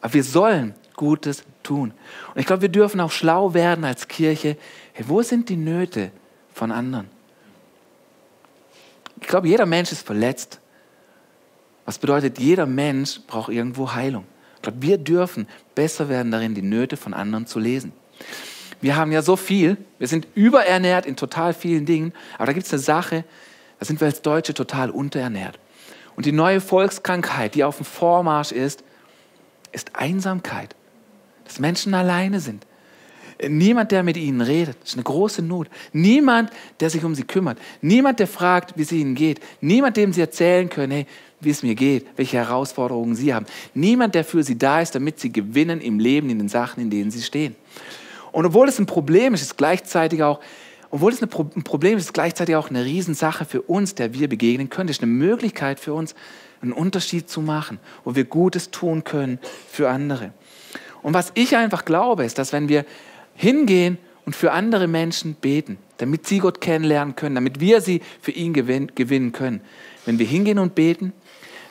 [0.00, 1.92] Aber wir sollen Gutes tun.
[2.34, 4.56] Und ich glaube, wir dürfen auch schlau werden als Kirche.
[4.92, 6.12] Hey, wo sind die Nöte
[6.52, 7.08] von anderen?
[9.20, 10.60] Ich glaube, jeder Mensch ist verletzt.
[11.84, 14.26] Was bedeutet, jeder Mensch braucht irgendwo Heilung.
[14.56, 17.92] Ich glaube, wir dürfen besser werden darin, die Nöte von anderen zu lesen.
[18.80, 22.66] Wir haben ja so viel, wir sind überernährt in total vielen Dingen, aber da gibt
[22.66, 23.24] es eine Sache,
[23.78, 25.58] da sind wir als Deutsche total unterernährt.
[26.16, 28.84] Und die neue Volkskrankheit, die auf dem Vormarsch ist,
[29.72, 30.74] ist Einsamkeit.
[31.44, 32.66] Dass Menschen alleine sind.
[33.48, 34.76] Niemand, der mit ihnen redet.
[34.80, 35.68] Das ist eine große Not.
[35.92, 37.58] Niemand, der sich um sie kümmert.
[37.80, 39.40] Niemand, der fragt, wie es ihnen geht.
[39.60, 41.06] Niemand, dem sie erzählen können, hey,
[41.40, 43.46] wie es mir geht, welche Herausforderungen sie haben.
[43.72, 46.90] Niemand, der für sie da ist, damit sie gewinnen im Leben, in den Sachen, in
[46.90, 47.56] denen sie stehen.
[48.32, 50.40] Und obwohl es ein Problem ist, ist gleichzeitig auch,
[50.90, 54.70] obwohl es ein Problem ist, ist gleichzeitig auch eine Riesensache für uns, der wir begegnen
[54.70, 54.88] können.
[54.88, 56.14] Es ist eine Möglichkeit für uns,
[56.62, 59.38] einen Unterschied zu machen, wo wir Gutes tun können
[59.70, 60.32] für andere.
[61.02, 62.84] Und was ich einfach glaube, ist, dass wenn wir
[63.34, 68.32] hingehen und für andere Menschen beten, damit sie Gott kennenlernen können, damit wir sie für
[68.32, 69.60] ihn gewinnen können.
[70.04, 71.12] Wenn wir hingehen und beten,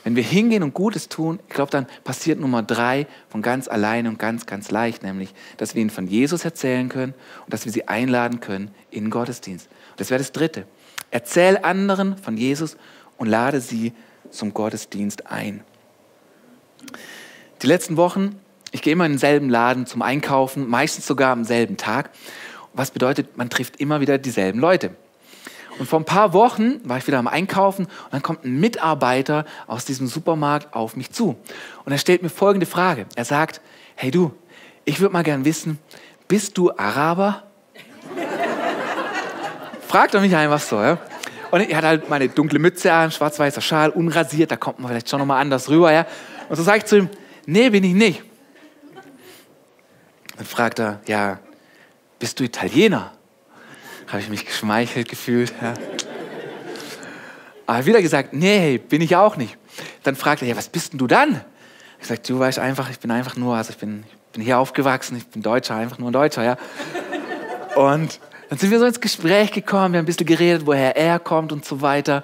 [0.03, 4.09] wenn wir hingehen und Gutes tun, ich glaube, dann passiert Nummer drei von ganz alleine
[4.09, 7.13] und ganz, ganz leicht, nämlich, dass wir ihnen von Jesus erzählen können
[7.45, 9.67] und dass wir sie einladen können in den Gottesdienst.
[9.91, 10.65] Und das wäre das dritte.
[11.11, 12.77] Erzähl anderen von Jesus
[13.17, 13.93] und lade sie
[14.29, 15.63] zum Gottesdienst ein.
[17.61, 18.39] Die letzten Wochen
[18.71, 22.11] ich gehe immer in denselben Laden zum Einkaufen, meistens sogar am selben Tag.
[22.73, 24.91] Was bedeutet, man trifft immer wieder dieselben Leute.
[25.79, 29.45] Und vor ein paar Wochen war ich wieder am Einkaufen und dann kommt ein Mitarbeiter
[29.65, 31.37] aus diesem Supermarkt auf mich zu.
[31.85, 33.05] Und er stellt mir folgende Frage.
[33.15, 33.61] Er sagt,
[33.95, 34.33] hey du,
[34.83, 35.79] ich würde mal gern wissen,
[36.27, 37.43] bist du Araber?
[39.87, 40.75] Fragt er mich einfach so.
[40.75, 40.99] Ja?
[41.49, 45.09] Und er hat halt meine dunkle Mütze an, schwarz-weißer Schal, unrasiert, da kommt man vielleicht
[45.09, 45.93] schon nochmal anders rüber.
[45.93, 46.05] Ja?
[46.49, 47.09] Und so sage ich zu ihm,
[47.45, 48.23] nee, bin ich nicht.
[50.35, 51.39] Dann fragt er, ja,
[52.19, 53.13] bist du Italiener?
[54.09, 55.53] Habe ich mich geschmeichelt gefühlt.
[55.61, 55.73] Ja.
[57.67, 59.57] Aber wieder gesagt, nee, bin ich auch nicht.
[60.03, 61.41] Dann fragt er, ja, was bist denn du dann?
[62.01, 64.57] Ich sage, du weißt einfach, ich bin einfach nur, also ich bin, ich bin hier
[64.57, 66.57] aufgewachsen, ich bin Deutscher, einfach nur ein Deutscher, ja.
[67.75, 68.19] Und
[68.49, 71.51] dann sind wir so ins Gespräch gekommen, wir haben ein bisschen geredet, woher er kommt
[71.51, 72.23] und so weiter.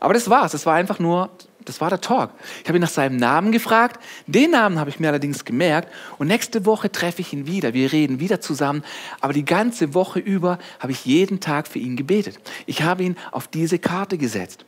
[0.00, 1.30] Aber das war's, das war einfach nur
[1.66, 2.30] das war der Talk.
[2.62, 4.00] Ich habe ihn nach seinem Namen gefragt.
[4.26, 5.92] Den Namen habe ich mir allerdings gemerkt.
[6.16, 7.74] Und nächste Woche treffe ich ihn wieder.
[7.74, 8.82] Wir reden wieder zusammen.
[9.20, 12.38] Aber die ganze Woche über habe ich jeden Tag für ihn gebetet.
[12.66, 14.64] Ich habe ihn auf diese Karte gesetzt.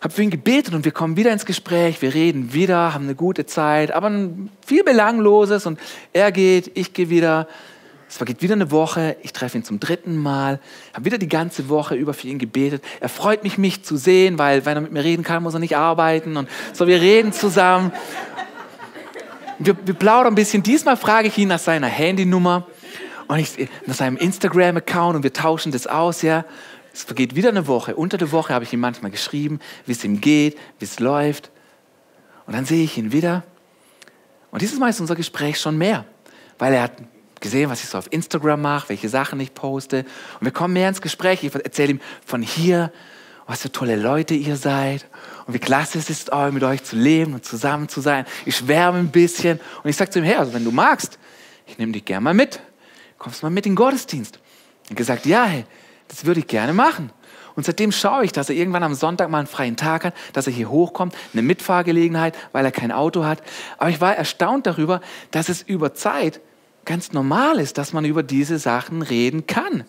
[0.00, 2.02] Habe für ihn gebetet und wir kommen wieder ins Gespräch.
[2.02, 4.10] Wir reden wieder, haben eine gute Zeit, aber
[4.64, 5.64] viel Belangloses.
[5.66, 5.78] Und
[6.12, 7.48] er geht, ich gehe wieder.
[8.08, 10.60] Es vergeht wieder eine Woche, ich treffe ihn zum dritten Mal,
[10.94, 12.82] habe wieder die ganze Woche über für ihn gebetet.
[13.00, 15.60] Er freut mich, mich zu sehen, weil wenn er mit mir reden kann, muss er
[15.60, 16.38] nicht arbeiten.
[16.38, 17.92] Und so, wir reden zusammen.
[19.58, 20.62] Wir, wir plaudern ein bisschen.
[20.62, 22.66] Diesmal frage ich ihn nach seiner Handynummer
[23.26, 26.22] und ich, nach seinem Instagram-Account und wir tauschen das aus.
[26.22, 26.46] Ja.
[26.94, 27.94] Es vergeht wieder eine Woche.
[27.94, 31.50] Unter der Woche habe ich ihm manchmal geschrieben, wie es ihm geht, wie es läuft.
[32.46, 33.44] Und dann sehe ich ihn wieder.
[34.50, 36.06] Und dieses Mal ist unser Gespräch schon mehr,
[36.58, 36.92] weil er hat
[37.40, 40.04] gesehen, was ich so auf Instagram mache, welche Sachen ich poste.
[40.40, 41.44] Und wir kommen mehr ins Gespräch.
[41.44, 42.92] Ich erzähle ihm von hier,
[43.46, 45.06] was für tolle Leute ihr seid
[45.46, 48.26] und wie klasse es ist, mit euch zu leben und zusammen zu sein.
[48.44, 51.18] Ich schwärme ein bisschen und ich sage zu ihm, her, also wenn du magst,
[51.66, 52.60] ich nehme dich gerne mal mit.
[53.16, 54.38] Kommst mal mit in den Gottesdienst.
[54.90, 55.64] Und gesagt, ja, hey,
[56.08, 57.10] das würde ich gerne machen.
[57.56, 60.46] Und seitdem schaue ich, dass er irgendwann am Sonntag mal einen freien Tag hat, dass
[60.46, 63.42] er hier hochkommt, eine Mitfahrgelegenheit, weil er kein Auto hat.
[63.78, 65.00] Aber ich war erstaunt darüber,
[65.32, 66.40] dass es über Zeit
[66.88, 69.84] ganz normal ist, dass man über diese Sachen reden kann.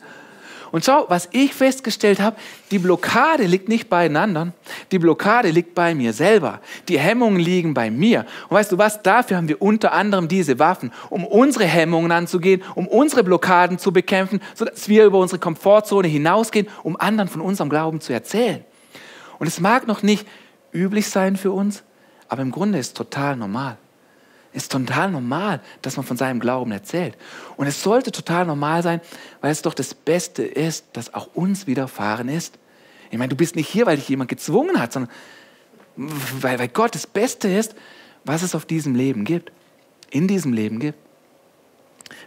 [0.72, 2.36] Und schau, was ich festgestellt habe,
[2.70, 4.54] die Blockade liegt nicht bei einander,
[4.92, 6.60] die Blockade liegt bei mir selber.
[6.88, 8.26] Die Hemmungen liegen bei mir.
[8.50, 12.62] Und weißt du was, dafür haben wir unter anderem diese Waffen, um unsere Hemmungen anzugehen,
[12.76, 17.70] um unsere Blockaden zu bekämpfen, sodass wir über unsere Komfortzone hinausgehen, um anderen von unserem
[17.70, 18.64] Glauben zu erzählen.
[19.40, 20.28] Und es mag noch nicht
[20.72, 21.84] üblich sein für uns,
[22.28, 23.78] aber im Grunde ist es total normal.
[24.52, 27.16] Ist total normal, dass man von seinem Glauben erzählt.
[27.56, 29.00] Und es sollte total normal sein,
[29.42, 32.58] weil es doch das Beste ist, das auch uns widerfahren ist.
[33.12, 35.12] Ich meine, du bist nicht hier, weil dich jemand gezwungen hat, sondern
[35.96, 37.76] weil, weil Gott das Beste ist,
[38.24, 39.52] was es auf diesem Leben gibt.
[40.10, 40.98] In diesem Leben gibt.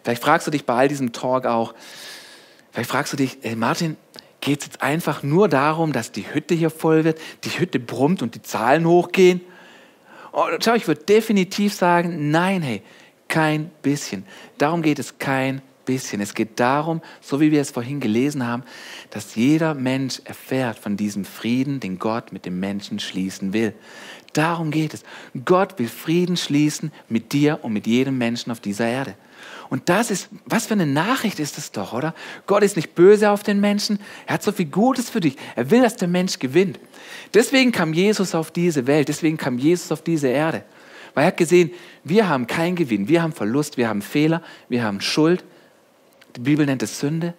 [0.04, 1.74] Vielleicht fragst du dich bei all diesem Talk auch,
[2.70, 3.96] vielleicht fragst du dich, ey Martin,
[4.40, 8.22] geht es jetzt einfach nur darum, dass die Hütte hier voll wird, die Hütte brummt
[8.22, 9.40] und die Zahlen hochgehen?
[10.33, 12.83] Oh, schau, ich würde definitiv sagen, nein, hey,
[13.29, 14.25] kein bisschen.
[14.57, 16.21] Darum geht es kein bisschen.
[16.21, 18.62] Es geht darum, so wie wir es vorhin gelesen haben,
[19.11, 23.75] dass jeder Mensch erfährt von diesem Frieden, den Gott mit dem Menschen schließen will.
[24.33, 25.03] Darum geht es.
[25.45, 29.14] Gott will Frieden schließen mit dir und mit jedem Menschen auf dieser Erde.
[29.72, 32.14] Und das ist, was für eine Nachricht ist das doch, oder?
[32.46, 34.00] Gott ist nicht böse auf den Menschen.
[34.26, 35.37] Er hat so viel Gutes für dich.
[35.56, 36.78] Er will, dass der Mensch gewinnt.
[37.32, 39.08] Deswegen kam Jesus auf diese Welt.
[39.08, 40.62] Deswegen kam Jesus auf diese Erde.
[41.14, 41.70] Weil er hat gesehen,
[42.04, 43.08] wir haben keinen Gewinn.
[43.08, 43.78] Wir haben Verlust.
[43.78, 44.42] Wir haben Fehler.
[44.68, 45.42] Wir haben Schuld.
[46.37, 47.32] Die Bibel nennt es Sünde.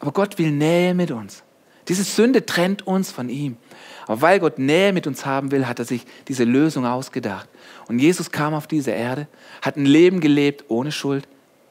[0.00, 1.42] Aber Gott will Nähe mit uns.
[1.88, 3.58] Diese Sünde trennt uns von ihm.
[4.06, 7.46] Aber weil Gott Nähe mit uns haben will, hat er sich diese Lösung ausgedacht.
[7.88, 9.28] Und Jesus kam auf diese Erde,
[9.60, 11.28] hat ein Leben gelebt ohne Schuld,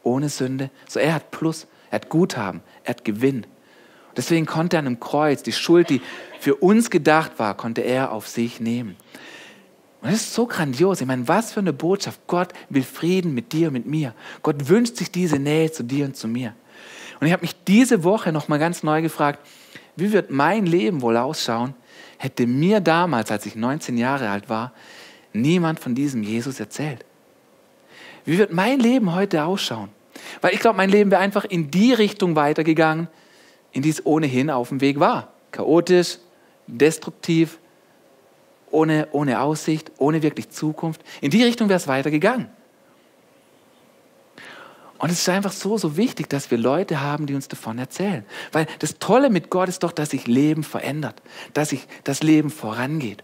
[0.07, 0.69] ohne Sünde.
[0.87, 3.45] So er hat Plus, er hat Guthaben, er hat Gewinn.
[4.15, 6.01] Deswegen konnte er an einem Kreuz die Schuld, die
[6.39, 8.95] für uns gedacht war, konnte er auf sich nehmen.
[10.01, 11.01] Und das ist so grandios.
[11.01, 12.21] Ich meine, was für eine Botschaft.
[12.27, 14.13] Gott will Frieden mit dir und mit mir.
[14.41, 16.53] Gott wünscht sich diese Nähe zu dir und zu mir.
[17.19, 19.39] Und ich habe mich diese Woche nochmal ganz neu gefragt,
[19.95, 21.73] wie wird mein Leben wohl ausschauen,
[22.17, 24.73] hätte mir damals, als ich 19 Jahre alt war,
[25.33, 27.03] niemand von diesem Jesus erzählt?
[28.25, 29.89] Wie wird mein Leben heute ausschauen?
[30.41, 33.07] Weil ich glaube, mein Leben wäre einfach in die Richtung weitergegangen,
[33.71, 35.33] in die es ohnehin auf dem Weg war.
[35.51, 36.17] Chaotisch,
[36.67, 37.59] destruktiv,
[38.71, 41.01] ohne, ohne Aussicht, ohne wirklich Zukunft.
[41.21, 42.49] In die Richtung wäre es weitergegangen.
[44.99, 48.25] Und es ist einfach so, so wichtig, dass wir Leute haben, die uns davon erzählen.
[48.51, 51.21] Weil das Tolle mit Gott ist doch, dass sich Leben verändert,
[51.53, 53.23] dass sich das Leben vorangeht.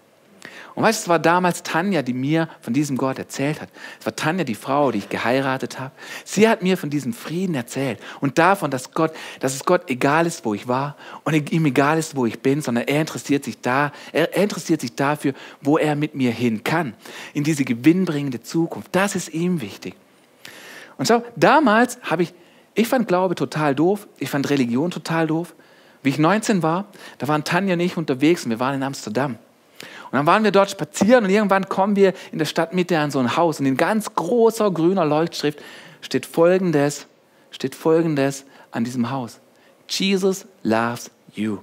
[0.75, 3.69] Und weißt du, es war damals Tanja, die mir von diesem Gott erzählt hat.
[3.99, 5.91] Es war Tanja, die Frau, die ich geheiratet habe.
[6.25, 10.25] Sie hat mir von diesem Frieden erzählt und davon, dass, Gott, dass es Gott egal
[10.25, 13.61] ist, wo ich war und ihm egal ist, wo ich bin, sondern er interessiert sich
[13.61, 16.95] da, er, er interessiert sich dafür, wo er mit mir hin kann,
[17.33, 18.89] in diese gewinnbringende Zukunft.
[18.95, 19.95] Das ist ihm wichtig.
[20.97, 22.33] Und schau, damals habe ich,
[22.73, 25.53] ich fand Glaube total doof, ich fand Religion total doof.
[26.01, 26.87] Wie ich 19 war,
[27.19, 29.37] da waren Tanja und ich unterwegs und wir waren in Amsterdam.
[30.13, 33.17] Und dann waren wir dort spazieren und irgendwann kommen wir in der Stadtmitte an so
[33.17, 35.59] ein Haus und in ganz großer grüner Leuchtschrift
[36.01, 37.07] steht folgendes,
[37.49, 39.39] steht folgendes an diesem Haus.
[39.89, 41.57] Jesus loves you.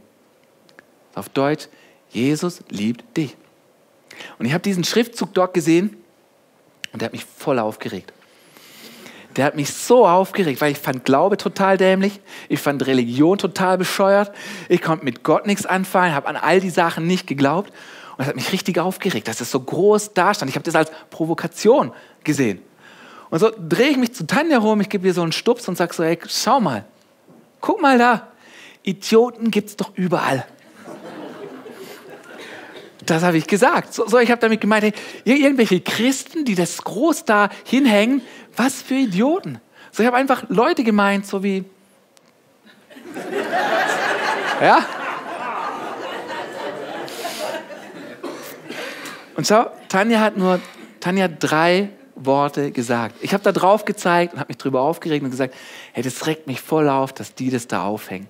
[1.14, 1.68] Auf Deutsch,
[2.08, 3.36] Jesus liebt dich.
[4.40, 5.96] Und ich habe diesen Schriftzug dort gesehen
[6.92, 8.12] und der hat mich voll aufgeregt.
[9.36, 13.78] Der hat mich so aufgeregt, weil ich fand Glaube total dämlich, ich fand Religion total
[13.78, 14.34] bescheuert,
[14.68, 17.72] ich konnte mit Gott nichts anfangen, habe an all die Sachen nicht geglaubt
[18.20, 20.50] und das hat mich richtig aufgeregt, dass es so groß da stand.
[20.50, 21.90] Ich habe das als Provokation
[22.22, 22.60] gesehen.
[23.30, 25.78] Und so drehe ich mich zu Tanja rum, ich gebe ihr so einen Stups und
[25.78, 26.84] sage so, ey, schau mal,
[27.62, 28.28] guck mal da,
[28.82, 30.44] Idioten gibt es doch überall.
[33.06, 33.94] Das habe ich gesagt.
[33.94, 34.92] So, so ich habe damit gemeint, hey,
[35.24, 38.20] irgendwelche Christen, die das groß da hinhängen,
[38.54, 39.60] was für Idioten.
[39.92, 41.64] So, ich habe einfach Leute gemeint, so wie.
[44.60, 44.84] Ja?
[49.40, 50.60] Und schau, Tanja hat nur
[51.00, 53.16] Tanja hat drei Worte gesagt.
[53.22, 55.54] Ich habe da drauf gezeigt und habe mich darüber aufgeregt und gesagt,
[55.94, 58.28] hey, das regt mich voll auf, dass die das da aufhängen.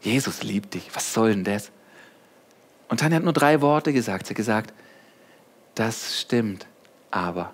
[0.00, 0.90] Jesus liebt dich.
[0.94, 1.70] Was soll denn das?
[2.88, 4.26] Und Tanja hat nur drei Worte gesagt.
[4.26, 4.74] Sie hat gesagt,
[5.76, 6.66] das stimmt,
[7.12, 7.52] aber.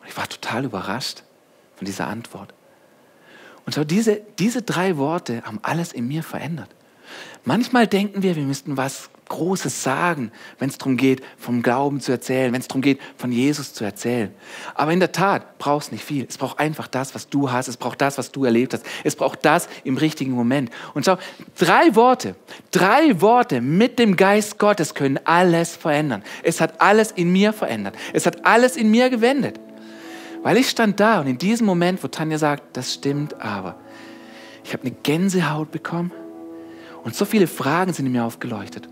[0.00, 1.24] Und ich war total überrascht
[1.74, 2.54] von dieser Antwort.
[3.66, 6.70] Und schau, diese, diese drei Worte haben alles in mir verändert.
[7.44, 12.12] Manchmal denken wir, wir müssten was Großes sagen, wenn es darum geht, vom Glauben zu
[12.12, 14.32] erzählen, wenn es darum geht, von Jesus zu erzählen.
[14.74, 16.26] Aber in der Tat braucht es nicht viel.
[16.28, 17.68] Es braucht einfach das, was du hast.
[17.68, 18.84] Es braucht das, was du erlebt hast.
[19.04, 20.70] Es braucht das im richtigen Moment.
[20.94, 21.16] Und schau,
[21.58, 22.34] drei Worte,
[22.70, 26.22] drei Worte mit dem Geist Gottes können alles verändern.
[26.42, 27.96] Es hat alles in mir verändert.
[28.12, 29.60] Es hat alles in mir gewendet.
[30.42, 33.74] Weil ich stand da und in diesem Moment, wo Tanja sagt, das stimmt aber,
[34.64, 36.12] ich habe eine Gänsehaut bekommen
[37.02, 38.88] und so viele Fragen sind in mir aufgeleuchtet.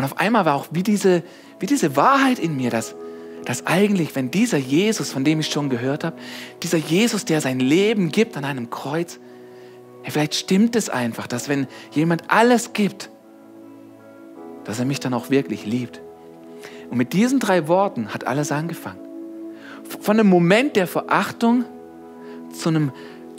[0.00, 1.22] Und auf einmal war auch wie diese,
[1.58, 2.94] wie diese Wahrheit in mir, dass,
[3.44, 6.16] dass eigentlich, wenn dieser Jesus, von dem ich schon gehört habe,
[6.62, 9.20] dieser Jesus, der sein Leben gibt an einem Kreuz,
[10.00, 13.10] hey, vielleicht stimmt es einfach, dass wenn jemand alles gibt,
[14.64, 16.00] dass er mich dann auch wirklich liebt.
[16.88, 19.00] Und mit diesen drei Worten hat alles angefangen.
[20.00, 21.66] Von einem Moment der Verachtung
[22.54, 22.90] zu einem,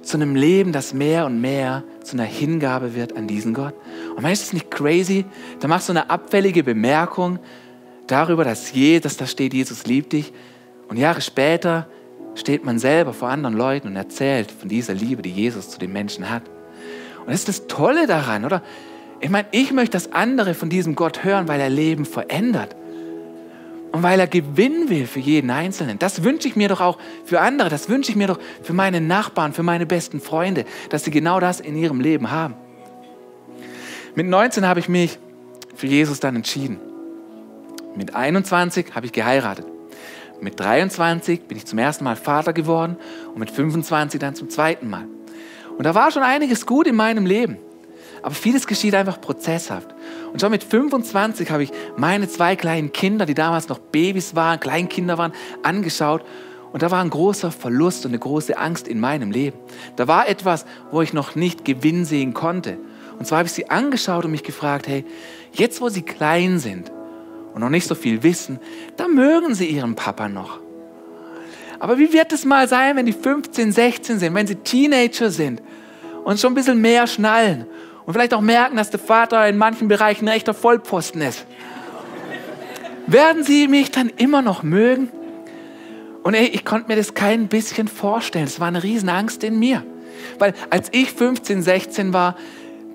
[0.03, 3.73] zu einem Leben, das mehr und mehr zu einer Hingabe wird an diesen Gott.
[4.15, 5.25] Und meinst du es nicht crazy?
[5.59, 7.39] Da machst du eine abfällige Bemerkung
[8.07, 10.33] darüber, dass, je, dass da steht, Jesus liebt dich.
[10.87, 11.87] Und Jahre später
[12.35, 15.93] steht man selber vor anderen Leuten und erzählt von dieser Liebe, die Jesus zu den
[15.93, 16.43] Menschen hat.
[17.19, 18.61] Und das ist das Tolle daran, oder?
[19.19, 22.75] Ich meine, ich möchte, dass andere von diesem Gott hören, weil er Leben verändert.
[23.91, 25.99] Und weil er gewinnen will für jeden Einzelnen.
[25.99, 27.69] Das wünsche ich mir doch auch für andere.
[27.69, 31.39] Das wünsche ich mir doch für meine Nachbarn, für meine besten Freunde, dass sie genau
[31.39, 32.55] das in ihrem Leben haben.
[34.15, 35.19] Mit 19 habe ich mich
[35.75, 36.79] für Jesus dann entschieden.
[37.95, 39.65] Mit 21 habe ich geheiratet.
[40.39, 42.97] Mit 23 bin ich zum ersten Mal Vater geworden
[43.33, 45.05] und mit 25 dann zum zweiten Mal.
[45.77, 47.57] Und da war schon einiges gut in meinem Leben.
[48.21, 49.93] Aber vieles geschieht einfach prozesshaft.
[50.31, 54.59] Und schon mit 25 habe ich meine zwei kleinen Kinder, die damals noch Babys waren,
[54.59, 56.23] Kleinkinder waren, angeschaut.
[56.71, 59.57] Und da war ein großer Verlust und eine große Angst in meinem Leben.
[59.97, 62.77] Da war etwas, wo ich noch nicht Gewinn sehen konnte.
[63.19, 65.03] Und zwar habe ich sie angeschaut und mich gefragt, hey,
[65.51, 66.91] jetzt wo sie klein sind
[67.53, 68.59] und noch nicht so viel wissen,
[68.95, 70.59] da mögen sie ihren Papa noch.
[71.79, 75.61] Aber wie wird es mal sein, wenn die 15, 16 sind, wenn sie Teenager sind
[76.23, 77.65] und schon ein bisschen mehr schnallen
[78.11, 81.45] und vielleicht auch merken, dass der Vater in manchen Bereichen ein echter Vollpfosten ist.
[83.07, 85.09] Werden sie mich dann immer noch mögen?
[86.21, 88.43] Und ey, ich konnte mir das kein bisschen vorstellen.
[88.43, 89.85] Es war eine Riesenangst in mir.
[90.39, 92.35] Weil als ich 15, 16 war,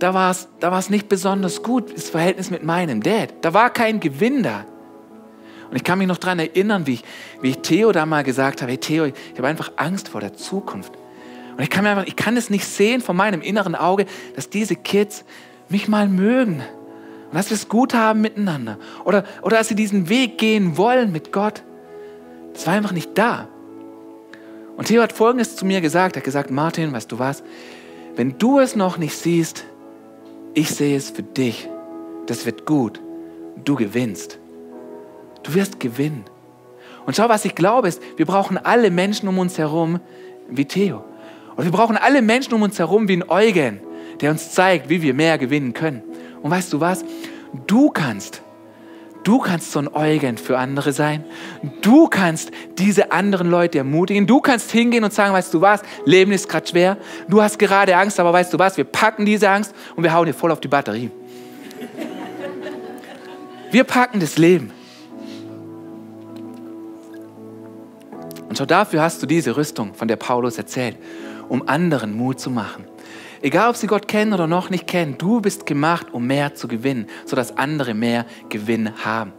[0.01, 3.33] da war es da war's nicht besonders gut, das Verhältnis mit meinem Dad.
[3.41, 4.67] Da war kein Gewinn da.
[5.71, 7.05] Und ich kann mich noch daran erinnern, wie ich,
[7.41, 10.35] wie ich Theo da mal gesagt habe, hey Theo, ich habe einfach Angst vor der
[10.35, 10.93] Zukunft.
[11.57, 14.51] Und ich kann, mir einfach, ich kann es nicht sehen von meinem inneren Auge, dass
[14.51, 15.25] diese Kids
[15.69, 16.63] mich mal mögen.
[17.31, 18.79] Und dass wir es gut haben miteinander.
[19.05, 21.63] Oder, oder dass sie diesen Weg gehen wollen mit Gott.
[22.53, 23.49] Das war einfach nicht da.
[24.77, 26.17] Und Theo hat Folgendes zu mir gesagt.
[26.17, 27.43] Er hat gesagt, Martin, weißt du was?
[28.17, 29.65] Wenn du es noch nicht siehst,
[30.55, 31.69] ich sehe es für dich.
[32.27, 33.01] Das wird gut.
[33.65, 34.39] Du gewinnst.
[35.43, 36.25] Du wirst gewinnen.
[37.07, 40.01] Und schau, was ich glaube, ist, wir brauchen alle Menschen um uns herum
[40.49, 41.05] wie Theo.
[41.57, 43.81] Und wir brauchen alle Menschen um uns herum wie ein Eugen,
[44.21, 46.03] der uns zeigt, wie wir mehr gewinnen können.
[46.43, 47.05] Und weißt du was?
[47.67, 48.43] Du kannst,
[49.25, 51.25] du kannst so ein Eugen für andere sein.
[51.81, 54.27] Du kannst diese anderen Leute ermutigen.
[54.27, 55.81] Du kannst hingehen und sagen, weißt du was?
[56.05, 56.99] Leben ist gerade schwer.
[57.29, 58.77] Du hast gerade Angst, aber weißt du was?
[58.77, 61.11] Wir packen diese Angst und wir hauen dir voll auf die Batterie.
[63.71, 64.73] Wir packen das Leben.
[68.49, 70.97] Und schon dafür hast du diese Rüstung, von der Paulus erzählt
[71.49, 72.85] um anderen Mut zu machen.
[73.43, 76.69] Egal, ob sie Gott kennen oder noch nicht kennen, du bist gemacht, um mehr zu
[76.69, 79.33] gewinnen, sodass andere mehr Gewinn haben.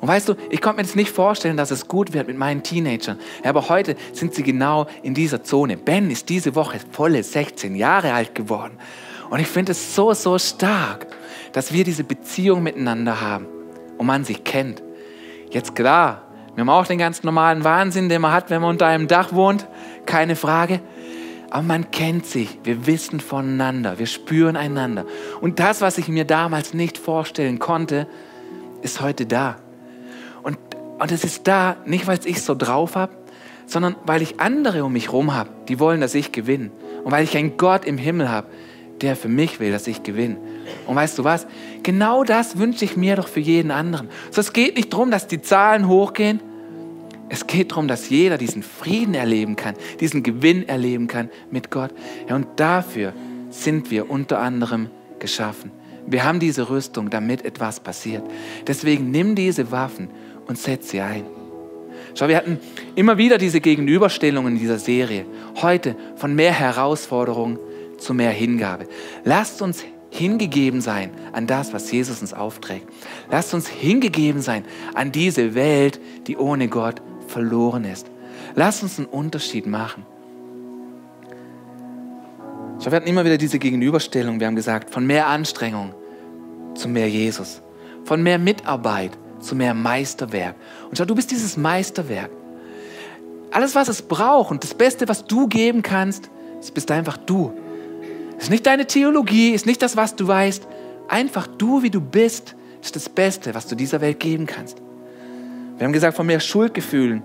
[0.00, 2.62] Und weißt du, ich konnte mir das nicht vorstellen, dass es gut wird mit meinen
[2.62, 3.18] Teenagern.
[3.42, 5.76] Ja, aber heute sind sie genau in dieser Zone.
[5.76, 8.78] Ben ist diese Woche volle 16 Jahre alt geworden.
[9.30, 11.06] Und ich finde es so, so stark,
[11.52, 13.46] dass wir diese Beziehung miteinander haben
[13.96, 14.82] und man sich kennt.
[15.50, 16.23] Jetzt klar,
[16.54, 19.32] wir haben auch den ganz normalen Wahnsinn, den man hat, wenn man unter einem Dach
[19.32, 19.66] wohnt,
[20.06, 20.80] keine Frage.
[21.50, 25.04] Aber man kennt sich, wir wissen voneinander, wir spüren einander.
[25.40, 28.06] Und das, was ich mir damals nicht vorstellen konnte,
[28.82, 29.56] ist heute da.
[30.42, 30.58] Und,
[30.98, 33.12] und es ist da, nicht weil ich so drauf habe,
[33.66, 36.70] sondern weil ich andere um mich herum habe, die wollen, dass ich gewinne.
[37.02, 38.48] Und weil ich einen Gott im Himmel habe,
[39.00, 40.36] der für mich will, dass ich gewinne.
[40.86, 41.46] Und weißt du was?
[41.82, 44.08] Genau das wünsche ich mir doch für jeden anderen.
[44.30, 46.40] So, es geht nicht darum, dass die Zahlen hochgehen,
[47.28, 51.90] es geht darum, dass jeder diesen Frieden erleben kann, diesen Gewinn erleben kann mit Gott.
[52.28, 53.12] Ja, und dafür
[53.50, 54.88] sind wir unter anderem
[55.18, 55.70] geschaffen.
[56.06, 58.22] Wir haben diese Rüstung, damit etwas passiert.
[58.66, 60.10] Deswegen nimm diese Waffen
[60.46, 61.24] und setz sie ein.
[62.14, 62.58] Schau, wir hatten
[62.94, 65.24] immer wieder diese Gegenüberstellungen in dieser Serie.
[65.62, 67.58] Heute von mehr Herausforderung
[67.98, 68.86] zu mehr Hingabe.
[69.24, 69.84] Lasst uns
[70.14, 72.88] hingegeben sein an das, was Jesus uns aufträgt.
[73.30, 78.06] Lasst uns hingegeben sein an diese Welt, die ohne Gott verloren ist.
[78.54, 80.06] Lass uns einen Unterschied machen.
[82.80, 84.40] Wir hatten immer wieder diese Gegenüberstellung.
[84.40, 85.94] Wir haben gesagt, von mehr Anstrengung
[86.74, 87.62] zu mehr Jesus.
[88.04, 90.54] Von mehr Mitarbeit zu mehr Meisterwerk.
[90.88, 92.30] Und schau, du bist dieses Meisterwerk.
[93.50, 96.30] Alles, was es braucht und das Beste, was du geben kannst,
[96.74, 97.52] bist einfach du.
[98.38, 100.66] Ist nicht deine Theologie, ist nicht das, was du weißt.
[101.08, 104.78] Einfach du, wie du bist, ist das Beste, was du dieser Welt geben kannst.
[105.76, 107.22] Wir haben gesagt, von mehr Schuldgefühlen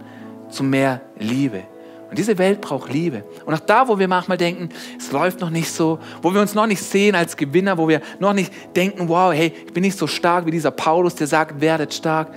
[0.49, 1.63] zu mehr Liebe.
[2.09, 3.23] Und diese Welt braucht Liebe.
[3.45, 6.55] Und auch da, wo wir manchmal denken, es läuft noch nicht so, wo wir uns
[6.55, 9.97] noch nicht sehen als Gewinner, wo wir noch nicht denken, wow, hey, ich bin nicht
[9.97, 12.33] so stark wie dieser Paulus, der sagt, werdet stark.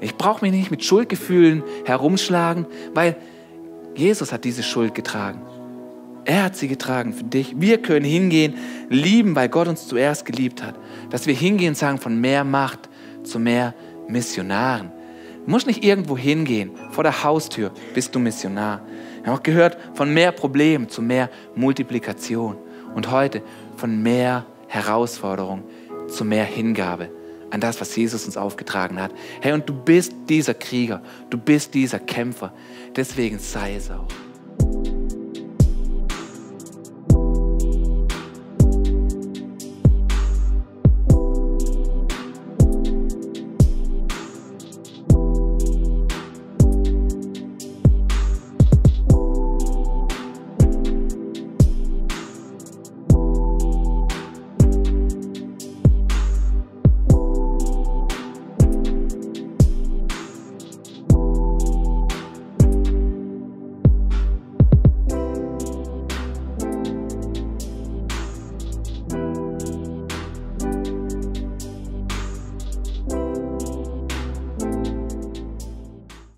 [0.00, 3.16] Ich brauche mich nicht mit Schuldgefühlen herumschlagen, weil
[3.94, 5.42] Jesus hat diese Schuld getragen.
[6.24, 7.60] Er hat sie getragen für dich.
[7.60, 8.54] Wir können hingehen,
[8.88, 10.74] lieben, weil Gott uns zuerst geliebt hat.
[11.10, 12.88] Dass wir hingehen und sagen, von mehr Macht
[13.24, 13.74] zu mehr
[14.08, 14.90] Missionaren.
[15.44, 18.80] Du musst nicht irgendwo hingehen, vor der Haustür bist du Missionar.
[19.22, 22.56] Wir haben auch gehört, von mehr Problemen zu mehr Multiplikation.
[22.94, 23.42] Und heute
[23.76, 25.64] von mehr Herausforderung
[26.08, 27.10] zu mehr Hingabe
[27.50, 29.12] an das, was Jesus uns aufgetragen hat.
[29.40, 32.52] Hey, und du bist dieser Krieger, du bist dieser Kämpfer.
[32.96, 34.08] Deswegen sei es auch.